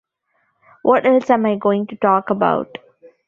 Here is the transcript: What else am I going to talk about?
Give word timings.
What 0.81 1.05
else 1.05 1.29
am 1.29 1.45
I 1.45 1.57
going 1.57 1.85
to 1.85 1.95
talk 1.95 2.31
about? 2.31 2.79